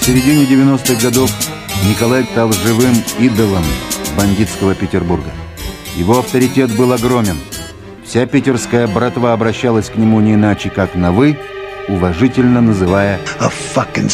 [0.00, 1.30] В середине 90-х годов
[1.86, 3.62] Николай стал живым идолом
[4.16, 5.30] бандитского Петербурга.
[5.94, 7.36] Его авторитет был огромен.
[8.04, 11.38] Вся питерская братва обращалась к нему не иначе, как на «вы»,
[11.88, 14.08] уважительно называя «a fucking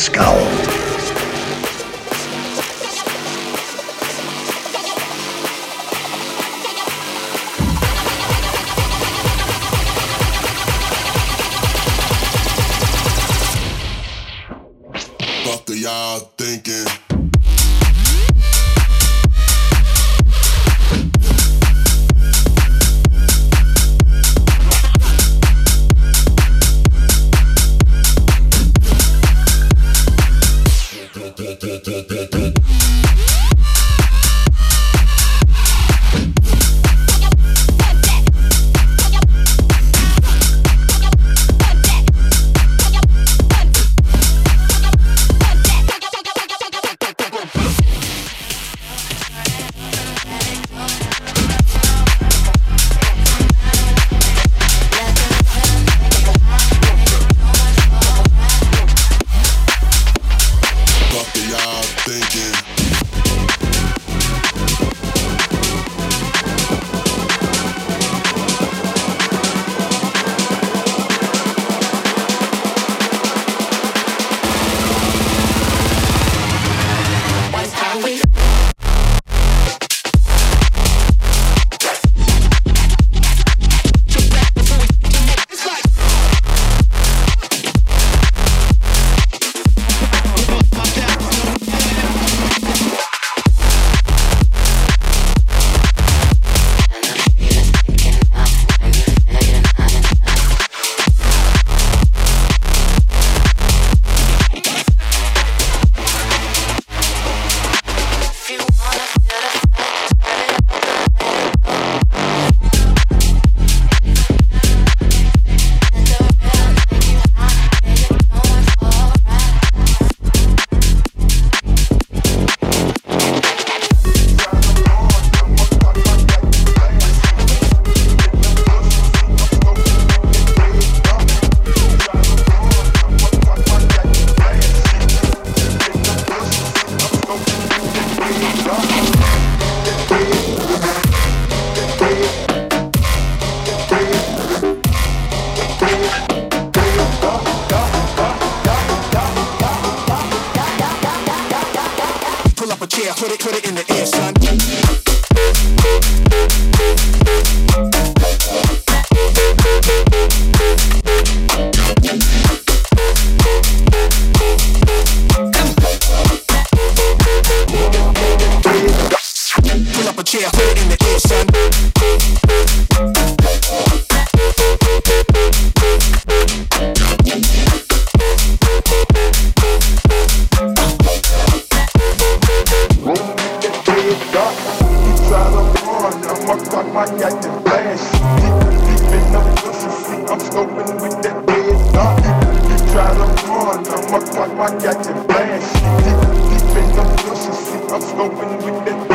[194.32, 195.72] fuck my got to bash.
[196.02, 196.20] Deep,
[196.50, 199.05] deep in the pussy, I'm flowing with that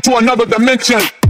[0.00, 0.12] skull».
[0.12, 1.21] to another dimension.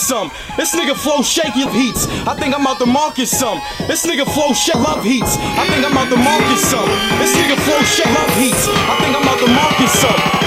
[0.00, 0.30] some.
[0.56, 2.08] This nigga flow shaky heats.
[2.26, 3.60] I think I'm out the market some.
[3.86, 5.36] This nigga flow shake love heats.
[5.36, 6.88] I think I'm out the market some.
[7.20, 8.66] This nigga flow shake love heats.
[8.66, 10.39] I think I'm out the market some.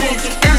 [0.00, 0.49] Thank it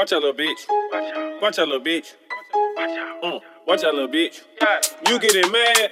[0.00, 0.66] Watch out, little bitch.
[1.42, 2.14] Watch out, little bitch.
[3.22, 3.38] Mm.
[3.66, 4.40] Watch out, little bitch.
[5.06, 5.90] You getting mad?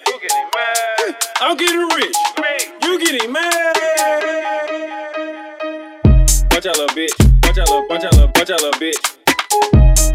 [1.42, 2.16] I'm getting rich.
[2.84, 3.52] You getting mad?
[6.50, 7.12] Watch out, little bitch.
[7.44, 7.86] Watch out, little.
[7.86, 8.32] Watch out, little.
[8.34, 8.96] Watch out, little bitch.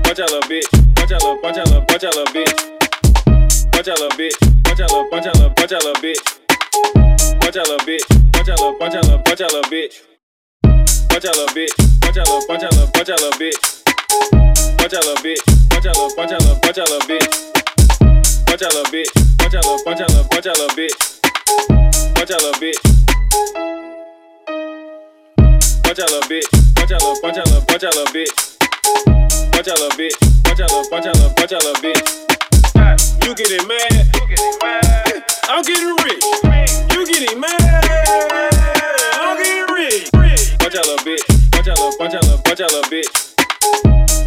[0.08, 0.65] Watch out, little bitch.
[0.97, 1.39] Watch out, little.
[1.43, 1.86] Watch out, little.
[1.88, 2.49] Watch out, little bitch.
[3.75, 4.34] Watch out, little bitch.
[4.65, 5.10] Watch out, little.
[5.12, 5.53] Watch out, little.
[5.56, 6.17] Watch out, little bitch.
[7.45, 8.10] Watch out, little bitch.
[8.34, 8.75] Watch out, little.
[8.79, 9.19] Watch out, little.
[9.19, 10.01] Watch out, little bitch.
[11.12, 11.73] Watch out, little bitch.
[12.01, 12.41] Watch out, little.
[12.49, 12.97] Watch.
[12.97, 13.83] Watch out, little bitch.
[14.80, 15.41] Watch out, little bitch.
[15.71, 16.12] Watch out, little.
[16.17, 16.60] Watch out, little.
[16.63, 17.28] Watch out, little bitch.
[18.47, 19.10] Watch out, little bitch.
[19.41, 19.80] Watch out, little.
[19.86, 20.28] Watch out, little.
[20.30, 20.95] Watch out, little bitch.
[22.17, 22.80] Watch out, little bitch.
[25.86, 26.47] Watch out, little bitch.
[26.78, 27.17] Watch out, little.
[27.23, 27.63] Watch out, little.
[27.69, 28.34] Watch out, little bitch.
[29.54, 30.15] Watch out, little bitch.
[30.45, 30.86] Watch out, little.
[30.91, 31.34] Watch out, little.
[31.38, 32.06] Watch out, little bitch.
[33.26, 33.91] You getting mad?
[35.49, 36.23] I'm getting rich.
[36.93, 37.62] You getting mad?
[39.13, 40.10] I'm getting rich.
[40.62, 41.23] Watch out, little bitch.
[41.56, 41.97] Watch out, little.
[41.99, 42.41] Watch out, little.
[42.45, 43.33] Watch out, little bitch.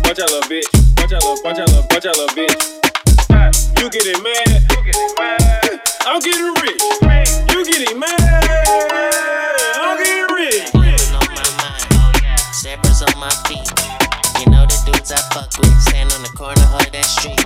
[0.07, 0.71] Watch out, little bitch.
[1.03, 1.37] Watch out, little.
[1.42, 1.83] Watch out, little.
[1.90, 2.55] Watch out, little bitch.
[3.83, 4.62] You getting mad?
[6.07, 6.81] I'm getting rich.
[7.51, 8.14] You getting mad?
[9.75, 10.73] I'm getting rich.
[10.75, 11.83] Living on my mind.
[12.55, 13.66] Steppers on my feet.
[14.38, 15.75] You know the dudes I fuck with.
[15.83, 17.42] Stand on the corner of that street.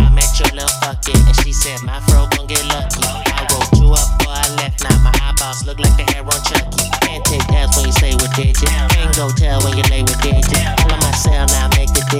[0.00, 3.04] I met your little fucking, and she said my fro gon' get lucky.
[3.04, 4.82] I wrote you up before I left.
[4.82, 6.88] Now my eyeballs look like the hair on Chucky.
[7.04, 8.72] Can't take L's when you stay with digits.
[8.96, 10.48] Can't go tell when you lay with digits.
[10.80, 11.68] All on my cell now,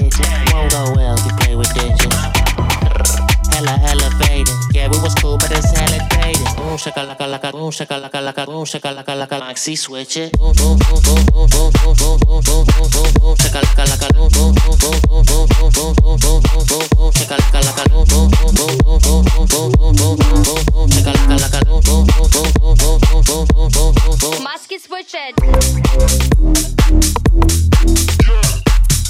[0.01, 0.53] make the digits.
[0.53, 2.15] Won't go well if you play with digits.
[3.53, 4.55] Hella elevated.
[4.73, 6.47] Yeah, we was cool, but it's hella dated.
[6.57, 10.53] Boom, shaka like shakalaka laka boom shakalaka laka boom shakalaka laka maxi switch it boom
[10.55, 14.29] boom boom boom boom boom boom boom boom boom boom boom boom shakalaka laka boom
[14.35, 18.05] boom boom boom boom boom boom boom boom boom boom boom boom shakalaka laka boom
[18.05, 21.81] boom boom boom boom boom boom boom boom boom boom boom boom shakalaka laka boom
[21.87, 25.33] boom boom boom boom boom boom boom boom boom boom boom Maski switch it.
[28.25, 28.64] Shut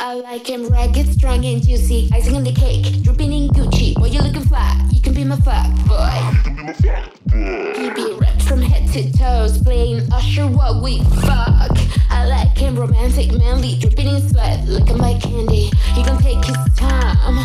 [0.00, 2.08] I like him ragged, strong and juicy.
[2.12, 3.96] Icing on the cake, dripping in Gucci.
[3.96, 6.14] Boy, you looking fly, you can be my fuck boy.
[7.74, 11.76] He be wrapped from head to toes, playing Usher what we fuck.
[12.10, 15.72] I like him romantic, manly, dripping in sweat, looking like candy.
[15.94, 17.38] He gon' take his time,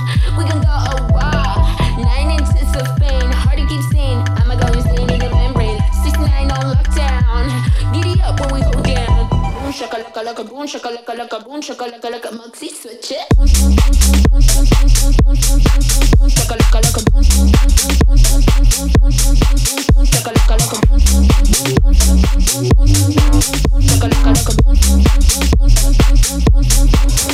[10.23, 13.11] shakalaka boom shakalaka laka boom shakalaka laka maxi switch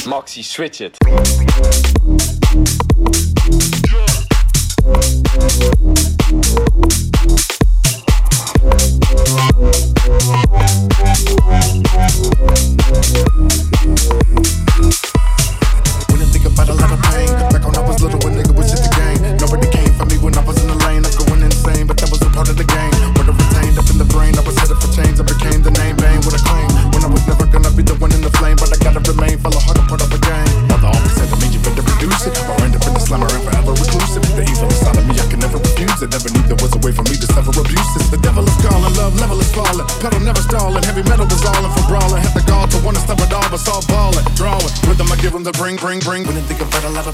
[0.06, 2.89] Maxi, switch it.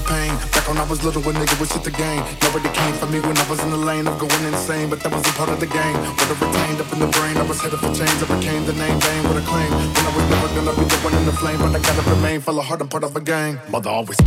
[0.06, 2.22] Pain, back when I was little, when nigga was shit the game.
[2.42, 5.12] Nobody came for me when I was in the lane of going insane, but that
[5.12, 5.96] was a part of the game.
[6.18, 8.18] What I retained up in the brain, I was headed for change.
[8.22, 9.70] I became the name bang with a claim.
[9.70, 12.40] When I was never gonna be the one in the flame, but I gotta remain,
[12.40, 13.58] fell a hard and part of a gang.
[13.68, 14.18] Mother always.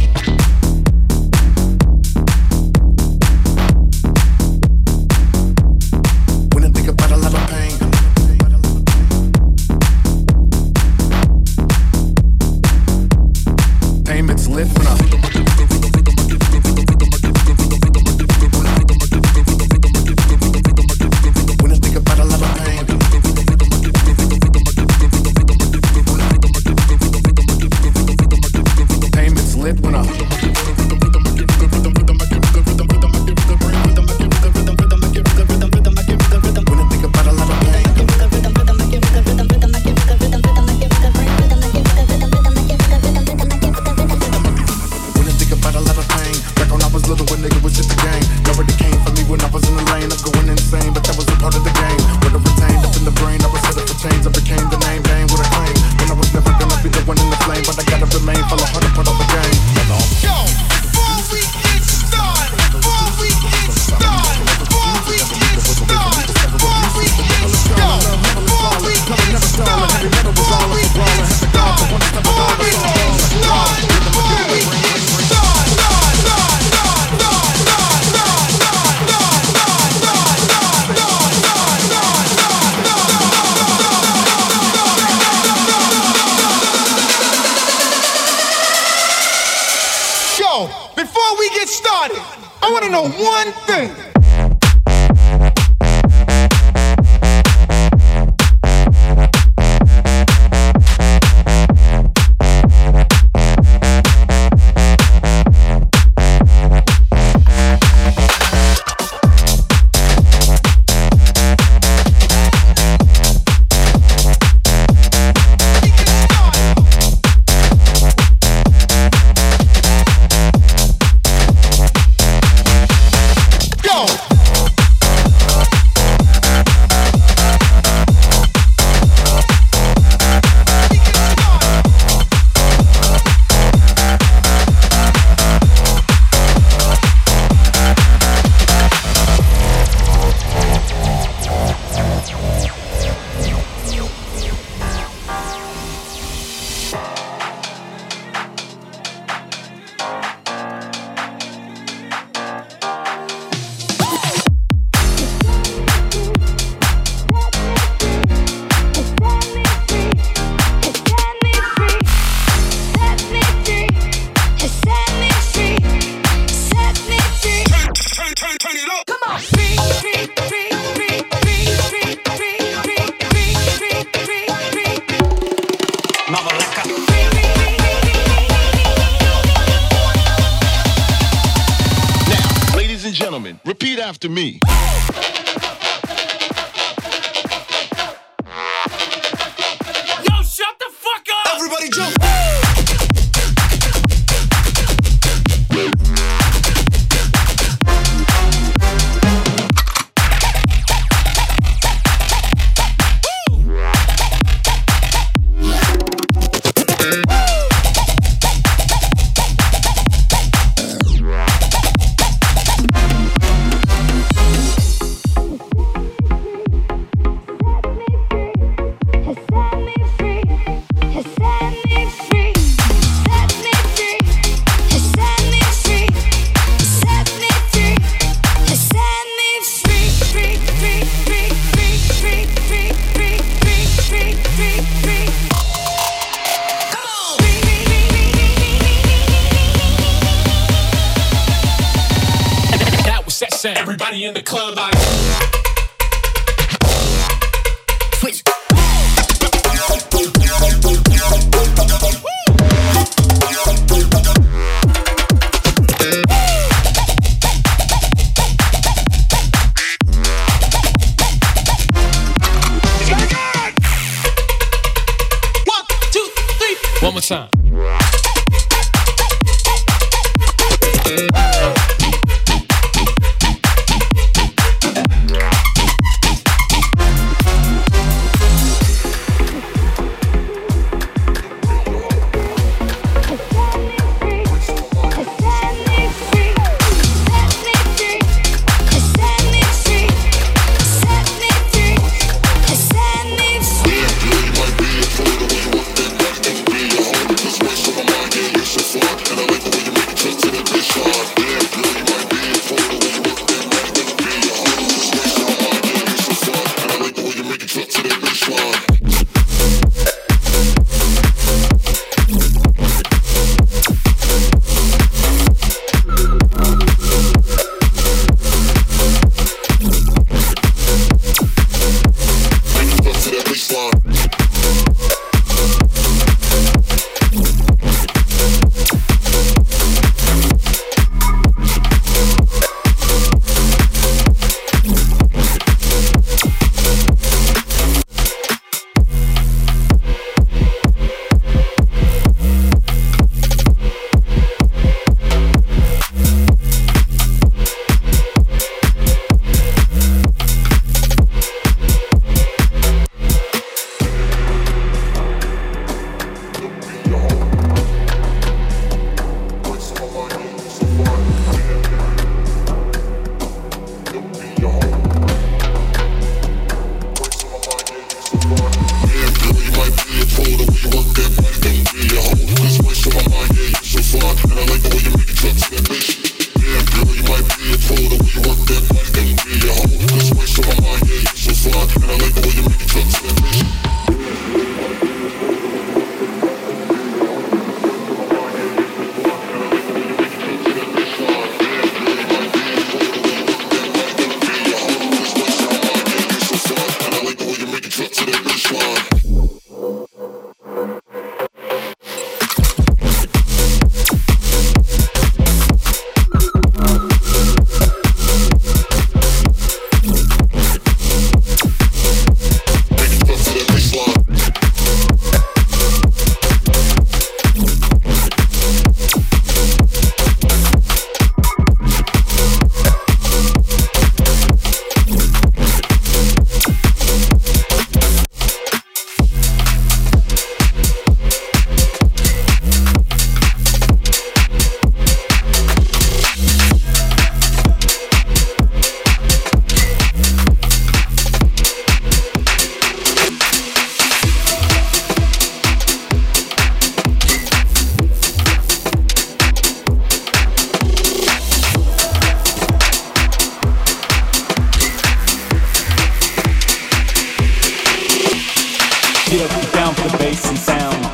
[244.12, 245.49] In the club like.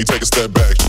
[0.00, 0.79] me take a step back.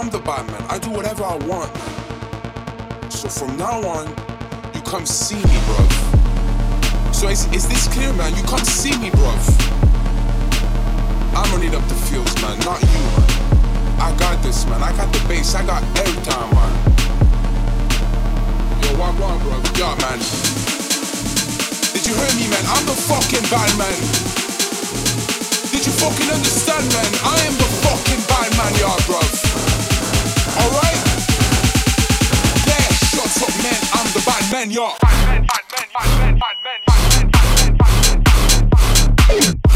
[0.00, 0.64] I'm the Batman.
[0.70, 3.10] I do whatever I want, man.
[3.10, 4.08] So from now on,
[4.72, 5.76] you come see me, bro.
[7.12, 8.32] So is, is this clear, man?
[8.32, 9.28] You come see me, bro.
[11.36, 13.28] I'm running up the fields, man, not you, man.
[14.00, 14.80] I got this, man.
[14.80, 15.54] I got the bass.
[15.54, 16.72] I got everything, man.
[18.80, 19.60] Yo, what, what, bro.
[19.76, 20.16] Yeah, man.
[21.92, 22.64] Did you hear me, man?
[22.72, 24.00] I'm the fucking Batman.
[25.68, 27.10] Did you fucking understand, man?
[27.20, 29.89] I am the fucking bad man, yeah, bruv
[34.60, 34.94] man, y'all.
[35.00, 37.30] Fat men, fat men, fat men, man, men,
[39.62, 39.69] fat.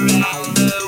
[0.00, 0.79] Round